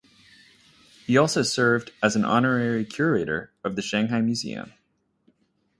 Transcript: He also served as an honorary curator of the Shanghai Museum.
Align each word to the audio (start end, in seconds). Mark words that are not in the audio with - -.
He 1.05 1.15
also 1.15 1.43
served 1.43 1.91
as 2.01 2.15
an 2.15 2.25
honorary 2.25 2.85
curator 2.85 3.53
of 3.63 3.75
the 3.75 3.83
Shanghai 3.83 4.19
Museum. 4.21 4.73